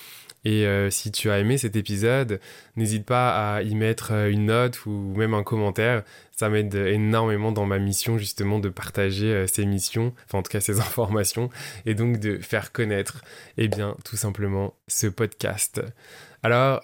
Et 0.43 0.65
si 0.89 1.12
tu 1.12 1.30
as 1.30 1.38
aimé 1.38 1.60
cet 1.60 1.75
épisode, 1.75 2.39
n'hésite 2.75 3.06
pas 3.06 3.58
à 3.58 3.62
y 3.62 3.75
mettre 3.75 4.12
une 4.12 4.45
note 4.45 4.88
ou 4.88 5.13
même 5.15 5.36
un 5.36 5.43
commentaire. 5.43 6.04
Ça 6.32 6.49
m'aide 6.49 6.73
énormément 6.73 7.51
dans 7.51 7.67
ma 7.67 7.77
mission 7.77 8.17
justement 8.17 8.58
de 8.58 8.69
partager 8.69 9.45
ces 9.45 9.67
missions, 9.67 10.15
enfin 10.25 10.39
en 10.39 10.41
tout 10.41 10.49
cas 10.49 10.60
ces 10.60 10.80
informations, 10.80 11.51
et 11.86 11.93
donc 11.93 12.19
de 12.19 12.39
faire 12.39 12.71
connaître, 12.71 13.21
eh 13.58 13.67
bien, 13.67 13.95
tout 14.04 14.15
simplement 14.15 14.73
ce 14.88 15.06
podcast. 15.06 15.80
Alors, 16.41 16.82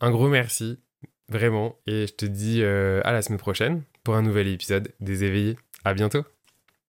un 0.00 0.10
gros 0.10 0.28
merci, 0.28 0.78
vraiment, 1.28 1.76
et 1.86 2.06
je 2.06 2.14
te 2.14 2.24
dis 2.24 2.64
à 2.64 3.12
la 3.12 3.20
semaine 3.20 3.38
prochaine 3.38 3.82
pour 4.04 4.16
un 4.16 4.22
nouvel 4.22 4.48
épisode 4.48 4.90
des 5.00 5.22
éveillés. 5.22 5.58
À 5.84 5.92
bientôt 5.92 6.24